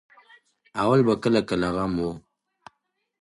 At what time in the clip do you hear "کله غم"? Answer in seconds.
1.49-1.93